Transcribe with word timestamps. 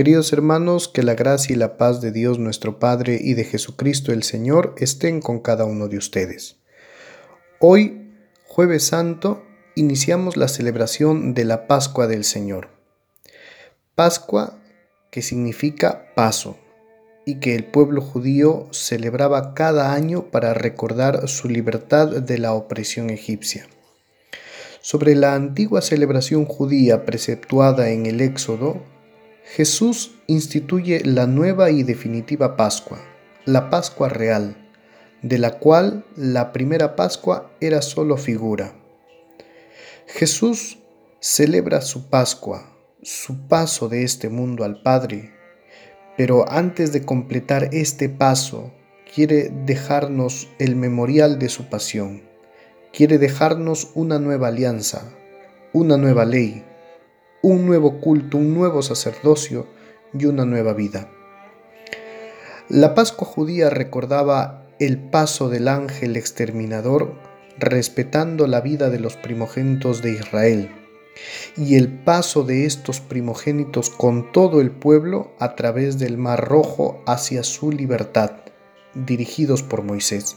Queridos 0.00 0.32
hermanos, 0.32 0.88
que 0.88 1.02
la 1.02 1.12
gracia 1.12 1.52
y 1.52 1.56
la 1.58 1.76
paz 1.76 2.00
de 2.00 2.10
Dios 2.10 2.38
nuestro 2.38 2.78
Padre 2.78 3.18
y 3.20 3.34
de 3.34 3.44
Jesucristo 3.44 4.12
el 4.12 4.22
Señor 4.22 4.74
estén 4.78 5.20
con 5.20 5.40
cada 5.40 5.66
uno 5.66 5.88
de 5.88 5.98
ustedes. 5.98 6.56
Hoy, 7.58 8.10
jueves 8.46 8.82
santo, 8.82 9.44
iniciamos 9.74 10.38
la 10.38 10.48
celebración 10.48 11.34
de 11.34 11.44
la 11.44 11.66
Pascua 11.66 12.06
del 12.06 12.24
Señor. 12.24 12.70
Pascua 13.94 14.58
que 15.10 15.20
significa 15.20 16.06
paso 16.14 16.56
y 17.26 17.38
que 17.38 17.54
el 17.54 17.64
pueblo 17.64 18.00
judío 18.00 18.68
celebraba 18.70 19.52
cada 19.52 19.92
año 19.92 20.30
para 20.30 20.54
recordar 20.54 21.28
su 21.28 21.46
libertad 21.46 22.08
de 22.22 22.38
la 22.38 22.54
opresión 22.54 23.10
egipcia. 23.10 23.68
Sobre 24.80 25.14
la 25.14 25.34
antigua 25.34 25.82
celebración 25.82 26.46
judía 26.46 27.04
preceptuada 27.04 27.90
en 27.90 28.06
el 28.06 28.22
Éxodo, 28.22 28.82
Jesús 29.56 30.12
instituye 30.28 31.02
la 31.04 31.26
nueva 31.26 31.72
y 31.72 31.82
definitiva 31.82 32.56
Pascua, 32.56 33.00
la 33.46 33.68
Pascua 33.68 34.08
real, 34.08 34.56
de 35.22 35.38
la 35.38 35.58
cual 35.58 36.04
la 36.14 36.52
primera 36.52 36.94
Pascua 36.94 37.50
era 37.60 37.82
solo 37.82 38.16
figura. 38.16 38.72
Jesús 40.06 40.78
celebra 41.18 41.80
su 41.80 42.08
Pascua, 42.08 42.76
su 43.02 43.48
paso 43.48 43.88
de 43.88 44.04
este 44.04 44.28
mundo 44.28 44.62
al 44.62 44.82
Padre, 44.82 45.32
pero 46.16 46.48
antes 46.48 46.92
de 46.92 47.04
completar 47.04 47.70
este 47.72 48.08
paso, 48.08 48.72
quiere 49.12 49.50
dejarnos 49.66 50.48
el 50.60 50.76
memorial 50.76 51.40
de 51.40 51.48
su 51.48 51.68
pasión, 51.68 52.22
quiere 52.92 53.18
dejarnos 53.18 53.90
una 53.94 54.20
nueva 54.20 54.46
alianza, 54.46 55.12
una 55.72 55.96
nueva 55.96 56.24
ley, 56.24 56.64
un 57.42 57.66
nuevo 57.66 58.00
culto, 58.00 58.36
un 58.36 58.54
nuevo 58.54 58.82
sacerdocio 58.82 59.66
y 60.12 60.26
una 60.26 60.44
nueva 60.44 60.74
vida. 60.74 61.10
La 62.68 62.94
Pascua 62.94 63.26
judía 63.26 63.70
recordaba 63.70 64.66
el 64.78 64.98
paso 64.98 65.48
del 65.48 65.68
ángel 65.68 66.16
exterminador 66.16 67.14
respetando 67.58 68.46
la 68.46 68.60
vida 68.60 68.90
de 68.90 69.00
los 69.00 69.16
primogénitos 69.16 70.02
de 70.02 70.12
Israel 70.12 70.70
y 71.56 71.76
el 71.76 71.88
paso 71.88 72.44
de 72.44 72.64
estos 72.64 73.00
primogénitos 73.00 73.90
con 73.90 74.32
todo 74.32 74.60
el 74.60 74.70
pueblo 74.70 75.32
a 75.38 75.56
través 75.56 75.98
del 75.98 76.16
Mar 76.16 76.46
Rojo 76.46 77.02
hacia 77.06 77.42
su 77.42 77.72
libertad, 77.72 78.32
dirigidos 78.94 79.62
por 79.62 79.82
Moisés. 79.82 80.36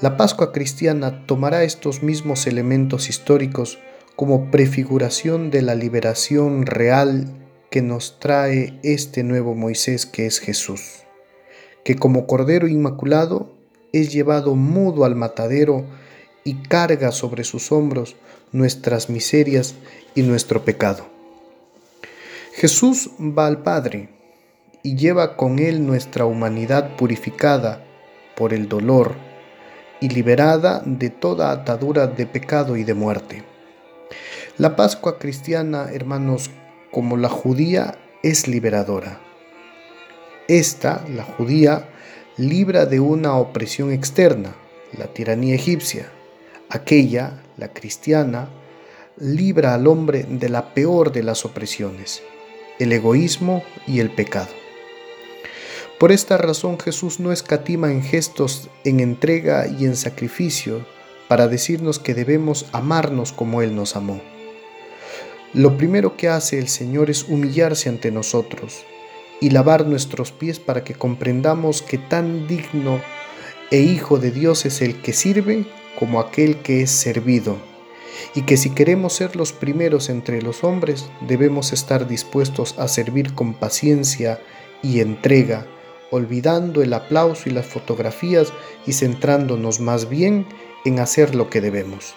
La 0.00 0.16
Pascua 0.16 0.52
cristiana 0.52 1.26
tomará 1.26 1.64
estos 1.64 2.02
mismos 2.02 2.46
elementos 2.46 3.08
históricos 3.08 3.78
como 4.16 4.50
prefiguración 4.50 5.50
de 5.50 5.60
la 5.60 5.74
liberación 5.74 6.64
real 6.64 7.26
que 7.70 7.82
nos 7.82 8.18
trae 8.18 8.80
este 8.82 9.22
nuevo 9.22 9.54
Moisés 9.54 10.06
que 10.06 10.24
es 10.24 10.40
Jesús, 10.40 11.02
que 11.84 11.96
como 11.96 12.26
Cordero 12.26 12.66
Inmaculado 12.66 13.54
es 13.92 14.12
llevado 14.12 14.54
mudo 14.54 15.04
al 15.04 15.14
matadero 15.14 15.84
y 16.44 16.62
carga 16.62 17.12
sobre 17.12 17.44
sus 17.44 17.70
hombros 17.72 18.16
nuestras 18.52 19.10
miserias 19.10 19.74
y 20.14 20.22
nuestro 20.22 20.64
pecado. 20.64 21.06
Jesús 22.54 23.10
va 23.20 23.46
al 23.46 23.62
Padre 23.62 24.08
y 24.82 24.96
lleva 24.96 25.36
con 25.36 25.58
él 25.58 25.86
nuestra 25.86 26.24
humanidad 26.24 26.96
purificada 26.96 27.84
por 28.34 28.54
el 28.54 28.68
dolor 28.68 29.14
y 30.00 30.08
liberada 30.08 30.82
de 30.86 31.10
toda 31.10 31.50
atadura 31.50 32.06
de 32.06 32.24
pecado 32.24 32.76
y 32.76 32.84
de 32.84 32.94
muerte. 32.94 33.55
La 34.58 34.74
Pascua 34.74 35.18
cristiana, 35.18 35.90
hermanos, 35.92 36.50
como 36.90 37.18
la 37.18 37.28
judía, 37.28 37.98
es 38.22 38.48
liberadora. 38.48 39.20
Esta, 40.48 41.04
la 41.14 41.24
judía, 41.24 41.90
libra 42.38 42.86
de 42.86 42.98
una 42.98 43.36
opresión 43.36 43.92
externa, 43.92 44.56
la 44.96 45.08
tiranía 45.08 45.54
egipcia. 45.54 46.10
Aquella, 46.70 47.42
la 47.58 47.74
cristiana, 47.74 48.48
libra 49.18 49.74
al 49.74 49.86
hombre 49.86 50.22
de 50.26 50.48
la 50.48 50.72
peor 50.72 51.12
de 51.12 51.22
las 51.22 51.44
opresiones, 51.44 52.22
el 52.78 52.94
egoísmo 52.94 53.62
y 53.86 54.00
el 54.00 54.08
pecado. 54.08 54.54
Por 56.00 56.12
esta 56.12 56.38
razón 56.38 56.80
Jesús 56.80 57.20
no 57.20 57.30
escatima 57.30 57.92
en 57.92 58.02
gestos, 58.02 58.70
en 58.84 59.00
entrega 59.00 59.66
y 59.66 59.84
en 59.84 59.96
sacrificio 59.96 60.86
para 61.28 61.46
decirnos 61.46 61.98
que 61.98 62.14
debemos 62.14 62.64
amarnos 62.72 63.34
como 63.34 63.60
Él 63.60 63.76
nos 63.76 63.96
amó. 63.96 64.22
Lo 65.56 65.78
primero 65.78 66.18
que 66.18 66.28
hace 66.28 66.58
el 66.58 66.68
Señor 66.68 67.08
es 67.08 67.30
humillarse 67.30 67.88
ante 67.88 68.10
nosotros 68.10 68.84
y 69.40 69.48
lavar 69.48 69.86
nuestros 69.86 70.30
pies 70.30 70.60
para 70.60 70.84
que 70.84 70.92
comprendamos 70.92 71.80
que 71.80 71.96
tan 71.96 72.46
digno 72.46 73.00
e 73.70 73.78
hijo 73.78 74.18
de 74.18 74.32
Dios 74.32 74.66
es 74.66 74.82
el 74.82 75.00
que 75.00 75.14
sirve 75.14 75.64
como 75.98 76.20
aquel 76.20 76.58
que 76.58 76.82
es 76.82 76.90
servido, 76.90 77.56
y 78.34 78.42
que 78.42 78.58
si 78.58 78.68
queremos 78.68 79.14
ser 79.14 79.34
los 79.34 79.54
primeros 79.54 80.10
entre 80.10 80.42
los 80.42 80.62
hombres, 80.62 81.06
debemos 81.22 81.72
estar 81.72 82.06
dispuestos 82.06 82.78
a 82.78 82.86
servir 82.86 83.32
con 83.32 83.54
paciencia 83.54 84.38
y 84.82 85.00
entrega, 85.00 85.66
olvidando 86.10 86.82
el 86.82 86.92
aplauso 86.92 87.48
y 87.48 87.52
las 87.52 87.64
fotografías 87.64 88.52
y 88.86 88.92
centrándonos 88.92 89.80
más 89.80 90.10
bien 90.10 90.44
en 90.84 90.98
hacer 90.98 91.34
lo 91.34 91.48
que 91.48 91.62
debemos. 91.62 92.14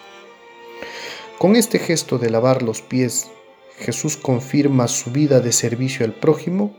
Con 1.40 1.56
este 1.56 1.78
gesto 1.78 2.18
de 2.18 2.28
lavar 2.28 2.60
los 2.60 2.82
pies, 2.82 3.30
Jesús 3.78 4.18
confirma 4.18 4.88
su 4.88 5.10
vida 5.10 5.40
de 5.40 5.52
servicio 5.52 6.04
al 6.04 6.12
prójimo 6.12 6.76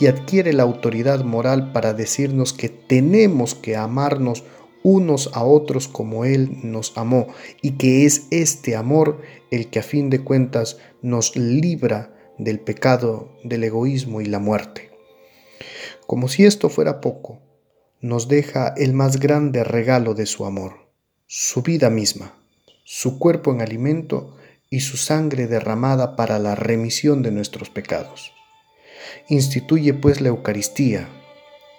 y 0.00 0.08
adquiere 0.08 0.52
la 0.52 0.64
autoridad 0.64 1.22
moral 1.22 1.70
para 1.70 1.94
decirnos 1.94 2.52
que 2.52 2.68
tenemos 2.68 3.54
que 3.54 3.76
amarnos 3.76 4.42
unos 4.82 5.30
a 5.32 5.44
otros 5.44 5.86
como 5.86 6.24
Él 6.24 6.58
nos 6.64 6.98
amó 6.98 7.28
y 7.62 7.76
que 7.76 8.04
es 8.04 8.26
este 8.32 8.74
amor 8.74 9.22
el 9.52 9.70
que 9.70 9.78
a 9.78 9.84
fin 9.84 10.10
de 10.10 10.24
cuentas 10.24 10.78
nos 11.02 11.36
libra 11.36 12.34
del 12.36 12.58
pecado, 12.58 13.38
del 13.44 13.62
egoísmo 13.62 14.20
y 14.20 14.24
la 14.24 14.40
muerte. 14.40 14.90
Como 16.08 16.26
si 16.26 16.46
esto 16.46 16.68
fuera 16.68 17.00
poco, 17.00 17.42
nos 18.00 18.26
deja 18.26 18.74
el 18.76 18.92
más 18.92 19.20
grande 19.20 19.62
regalo 19.62 20.14
de 20.14 20.26
su 20.26 20.46
amor, 20.46 20.90
su 21.28 21.62
vida 21.62 21.90
misma 21.90 22.39
su 22.92 23.20
cuerpo 23.20 23.52
en 23.52 23.62
alimento 23.62 24.34
y 24.68 24.80
su 24.80 24.96
sangre 24.96 25.46
derramada 25.46 26.16
para 26.16 26.40
la 26.40 26.56
remisión 26.56 27.22
de 27.22 27.30
nuestros 27.30 27.70
pecados. 27.70 28.32
Instituye 29.28 29.94
pues 29.94 30.20
la 30.20 30.30
Eucaristía, 30.30 31.08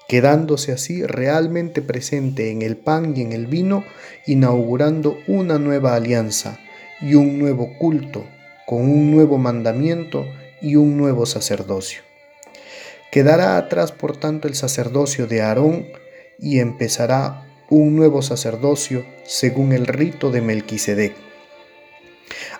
quedándose 0.07 0.71
así 0.71 1.05
realmente 1.05 1.81
presente 1.81 2.49
en 2.49 2.61
el 2.61 2.77
pan 2.77 3.13
y 3.13 3.23
en 3.23 3.33
el 3.33 3.47
vino, 3.47 3.83
inaugurando 4.25 5.17
una 5.27 5.59
nueva 5.59 5.95
alianza 5.95 6.59
y 7.01 7.15
un 7.15 7.39
nuevo 7.39 7.77
culto, 7.77 8.25
con 8.65 8.83
un 8.83 9.11
nuevo 9.11 9.37
mandamiento 9.37 10.25
y 10.61 10.77
un 10.77 10.95
nuevo 10.95 11.25
sacerdocio. 11.25 12.03
Quedará 13.11 13.57
atrás, 13.57 13.91
por 13.91 14.15
tanto, 14.15 14.47
el 14.47 14.55
sacerdocio 14.55 15.27
de 15.27 15.41
Aarón 15.41 15.87
y 16.39 16.59
empezará 16.59 17.50
un 17.71 17.95
nuevo 17.95 18.21
sacerdocio 18.21 19.05
según 19.23 19.71
el 19.71 19.87
rito 19.87 20.29
de 20.29 20.41
Melquisedec. 20.41 21.15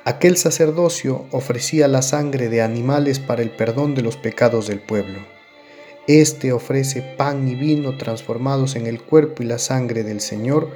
Aquel 0.05 0.37
sacerdocio 0.37 1.25
ofrecía 1.31 1.89
la 1.89 2.01
sangre 2.01 2.47
de 2.47 2.61
animales 2.61 3.19
para 3.19 3.41
el 3.41 3.51
perdón 3.51 3.93
de 3.93 4.03
los 4.03 4.15
pecados 4.15 4.67
del 4.67 4.79
pueblo. 4.79 5.19
Este 6.07 6.53
ofrece 6.53 7.01
pan 7.01 7.45
y 7.49 7.55
vino 7.55 7.97
transformados 7.97 8.77
en 8.77 8.87
el 8.87 9.01
cuerpo 9.01 9.43
y 9.43 9.47
la 9.47 9.59
sangre 9.59 10.03
del 10.03 10.21
Señor, 10.21 10.69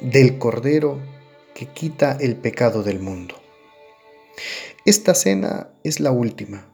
del 0.00 0.36
Cordero 0.38 0.98
que 1.54 1.66
quita 1.66 2.18
el 2.20 2.34
pecado 2.34 2.82
del 2.82 2.98
mundo. 2.98 3.36
Esta 4.84 5.14
cena 5.14 5.70
es 5.84 6.00
la 6.00 6.10
última, 6.10 6.66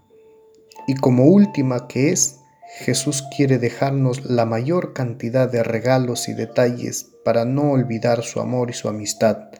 y 0.86 0.94
como 0.94 1.26
última 1.26 1.86
que 1.86 2.12
es, 2.12 2.39
Jesús 2.78 3.24
quiere 3.36 3.58
dejarnos 3.58 4.24
la 4.24 4.46
mayor 4.46 4.92
cantidad 4.92 5.50
de 5.50 5.62
regalos 5.62 6.28
y 6.28 6.34
detalles 6.34 7.10
para 7.24 7.44
no 7.44 7.72
olvidar 7.72 8.22
su 8.22 8.40
amor 8.40 8.70
y 8.70 8.72
su 8.72 8.88
amistad, 8.88 9.50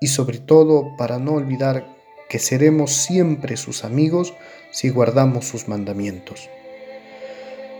y 0.00 0.08
sobre 0.08 0.38
todo 0.38 0.94
para 0.96 1.18
no 1.18 1.32
olvidar 1.32 1.86
que 2.28 2.38
seremos 2.38 2.92
siempre 2.92 3.56
sus 3.56 3.84
amigos 3.84 4.34
si 4.70 4.90
guardamos 4.90 5.46
sus 5.46 5.68
mandamientos. 5.68 6.48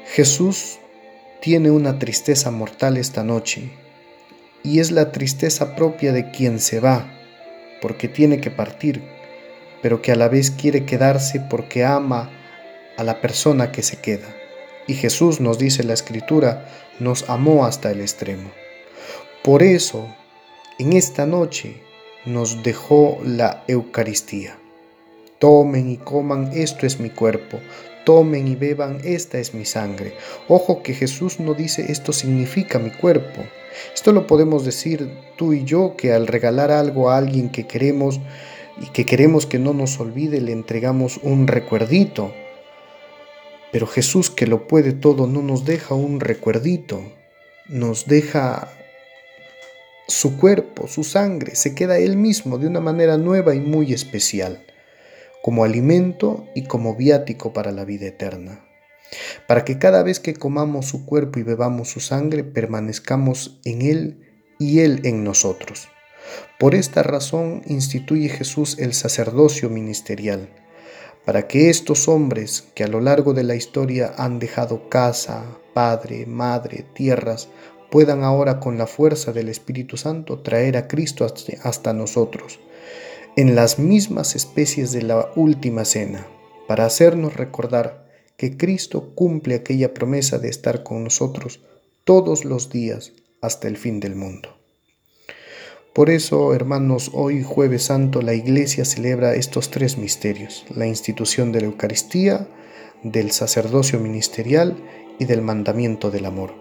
Jesús 0.06 0.78
tiene 1.40 1.70
una 1.70 1.99
tristeza 1.99 2.50
mortal 2.50 2.96
esta 2.96 3.22
noche, 3.22 3.70
y 4.62 4.81
es 4.81 4.90
la 4.90 5.12
tristeza 5.12 5.76
propia 5.76 6.12
de 6.12 6.31
quien 6.31 6.58
se 6.58 6.81
va, 6.81 7.12
porque 7.82 8.08
tiene 8.08 8.40
que 8.40 8.50
partir, 8.50 9.02
pero 9.82 10.00
que 10.00 10.10
a 10.10 10.17
la 10.17 10.28
vez 10.28 10.50
quiere 10.50 10.87
quedarse 10.87 11.38
porque 11.38 11.84
ama 11.84 12.31
a 12.96 13.05
la 13.05 13.20
persona 13.20 13.70
que 13.70 13.82
se 13.82 13.99
queda. 13.99 14.34
Y 14.86 14.94
Jesús, 14.94 15.40
nos 15.40 15.58
dice 15.58 15.82
la 15.82 15.94
Escritura, 15.94 16.69
nos 17.00 17.28
amó 17.28 17.64
hasta 17.64 17.90
el 17.90 18.00
extremo. 18.00 18.50
Por 19.42 19.62
eso, 19.62 20.06
en 20.78 20.92
esta 20.92 21.26
noche 21.26 21.82
nos 22.26 22.62
dejó 22.62 23.19
la 23.25 23.64
Eucaristía. 23.69 24.58
Tomen 25.38 25.90
y 25.90 25.96
coman, 25.98 26.50
esto 26.54 26.86
es 26.86 27.00
mi 27.00 27.10
cuerpo. 27.10 27.60
Tomen 28.04 28.48
y 28.48 28.54
beban, 28.54 29.00
esta 29.04 29.38
es 29.38 29.54
mi 29.54 29.64
sangre. 29.64 30.14
Ojo 30.48 30.82
que 30.82 30.94
Jesús 30.94 31.40
no 31.40 31.54
dice 31.54 31.90
esto 31.90 32.12
significa 32.12 32.78
mi 32.78 32.90
cuerpo. 32.90 33.42
Esto 33.94 34.12
lo 34.12 34.26
podemos 34.26 34.64
decir 34.64 35.10
tú 35.36 35.52
y 35.52 35.64
yo 35.64 35.96
que 35.96 36.12
al 36.12 36.26
regalar 36.26 36.70
algo 36.70 37.10
a 37.10 37.19
alguien 37.19 37.50
que 37.50 37.66
queremos 37.66 38.20
y 38.81 38.86
que 38.86 39.04
queremos 39.04 39.46
que 39.46 39.58
no 39.58 39.72
nos 39.72 40.00
olvide, 40.00 40.40
le 40.40 40.52
entregamos 40.52 41.19
un 41.22 41.46
recuerdito. 41.46 42.32
Pero 43.74 43.88
Jesús 43.88 44.30
que 44.30 44.46
lo 44.46 44.68
puede 44.68 44.92
todo 44.92 45.26
no 45.26 45.42
nos 45.42 45.64
deja 45.64 45.96
un 45.96 46.20
recuerdito, 46.20 47.02
nos 47.66 48.06
deja 48.06 48.70
su 50.06 50.36
cuerpo, 50.36 50.86
su 50.86 51.02
sangre, 51.02 51.56
se 51.56 51.74
queda 51.74 51.98
Él 51.98 52.16
mismo 52.16 52.58
de 52.58 52.68
una 52.68 52.78
manera 52.78 53.18
nueva 53.18 53.56
y 53.56 53.58
muy 53.58 53.92
especial, 53.92 54.64
como 55.42 55.64
alimento 55.64 56.46
y 56.54 56.66
como 56.66 56.94
viático 56.94 57.52
para 57.52 57.72
la 57.72 57.84
vida 57.84 58.06
eterna, 58.06 58.64
para 59.48 59.64
que 59.64 59.76
cada 59.76 60.04
vez 60.04 60.20
que 60.20 60.34
comamos 60.34 60.86
su 60.86 61.04
cuerpo 61.04 61.40
y 61.40 61.42
bebamos 61.42 61.88
su 61.88 61.98
sangre 61.98 62.44
permanezcamos 62.44 63.58
en 63.64 63.82
Él 63.82 64.20
y 64.60 64.82
Él 64.82 65.00
en 65.02 65.24
nosotros. 65.24 65.88
Por 66.60 66.76
esta 66.76 67.02
razón 67.02 67.62
instituye 67.66 68.28
Jesús 68.28 68.78
el 68.78 68.94
sacerdocio 68.94 69.68
ministerial, 69.68 70.48
para 71.24 71.46
que 71.46 71.70
estos 71.70 72.08
hombres 72.08 72.64
que 72.74 72.84
a 72.84 72.88
lo 72.88 73.00
largo 73.00 73.32
de 73.32 73.44
la 73.44 73.54
historia 73.54 74.12
han 74.16 74.38
dejado 74.38 74.88
casa, 74.88 75.58
padre, 75.72 76.26
madre, 76.26 76.84
tierras, 76.94 77.48
puedan 77.90 78.24
ahora 78.24 78.60
con 78.60 78.76
la 78.76 78.86
fuerza 78.86 79.32
del 79.32 79.48
Espíritu 79.48 79.96
Santo 79.96 80.40
traer 80.40 80.76
a 80.76 80.88
Cristo 80.88 81.26
hasta 81.62 81.92
nosotros, 81.92 82.60
en 83.36 83.54
las 83.54 83.78
mismas 83.78 84.36
especies 84.36 84.92
de 84.92 85.02
la 85.02 85.30
última 85.36 85.84
cena, 85.84 86.26
para 86.66 86.86
hacernos 86.86 87.36
recordar 87.36 88.04
que 88.36 88.56
Cristo 88.56 89.12
cumple 89.14 89.54
aquella 89.54 89.94
promesa 89.94 90.38
de 90.38 90.48
estar 90.48 90.82
con 90.82 91.04
nosotros 91.04 91.60
todos 92.04 92.44
los 92.44 92.70
días 92.70 93.12
hasta 93.40 93.68
el 93.68 93.76
fin 93.76 94.00
del 94.00 94.16
mundo. 94.16 94.53
Por 95.94 96.11
eso, 96.11 96.52
hermanos, 96.55 97.12
hoy 97.14 97.44
jueves 97.44 97.85
santo 97.85 98.20
la 98.20 98.35
Iglesia 98.35 98.85
celebra 98.85 99.37
estos 99.37 99.70
tres 99.70 99.96
misterios, 99.96 100.67
la 100.75 100.88
institución 100.88 101.52
de 101.52 101.61
la 101.61 101.67
Eucaristía, 101.67 102.49
del 103.05 103.31
sacerdocio 103.31 104.00
ministerial 104.00 104.76
y 105.20 105.26
del 105.26 105.41
mandamiento 105.41 106.11
del 106.11 106.26
amor. 106.26 106.52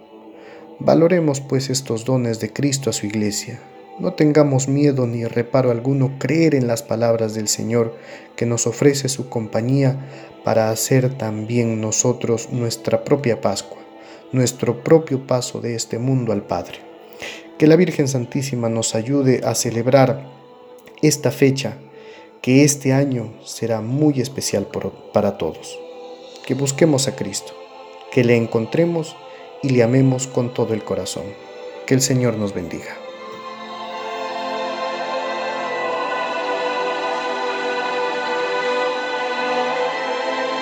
Valoremos 0.78 1.42
pues 1.42 1.72
estos 1.72 2.06
dones 2.06 2.40
de 2.42 2.54
Cristo 2.54 2.92
a 2.92 2.94
su 2.94 3.08
iglesia. 3.08 3.60
No 4.00 4.14
tengamos 4.14 4.68
miedo 4.68 5.08
ni 5.08 5.26
reparo 5.26 5.72
alguno 5.72 6.20
creer 6.20 6.54
en 6.54 6.68
las 6.68 6.84
palabras 6.84 7.34
del 7.34 7.48
Señor 7.48 7.96
que 8.36 8.46
nos 8.46 8.68
ofrece 8.68 9.10
su 9.10 9.30
compañía 9.30 9.98
para 10.44 10.70
hacer 10.70 11.18
también 11.18 11.82
nosotros 11.82 12.50
nuestra 12.52 13.04
propia 13.04 13.42
Pascua, 13.42 13.82
nuestro 14.32 14.84
propio 14.84 15.26
paso 15.26 15.60
de 15.60 15.74
este 15.74 15.98
mundo 15.98 16.34
al 16.34 16.46
Padre. 16.46 16.93
Que 17.58 17.68
la 17.68 17.76
Virgen 17.76 18.08
Santísima 18.08 18.70
nos 18.70 18.96
ayude 18.96 19.42
a 19.44 19.56
celebrar 19.56 20.28
esta 21.02 21.32
fecha 21.32 21.78
que 22.42 22.64
este 22.64 22.94
año 22.94 23.34
será 23.44 23.82
muy 23.82 24.20
especial 24.20 24.68
para 25.14 25.38
todos. 25.38 25.80
Que 26.46 26.56
busquemos 26.56 27.08
a 27.08 27.16
Cristo, 27.16 27.54
que 28.12 28.24
le 28.24 28.36
encontremos 28.36 29.16
y 29.62 29.70
le 29.70 29.84
amemos 29.84 30.28
con 30.28 30.54
todo 30.54 30.74
el 30.74 30.84
corazón. 30.84 31.24
Que 31.86 31.94
el 31.94 32.02
Señor 32.02 32.38
nos 32.38 32.54
bendiga. 32.54 33.03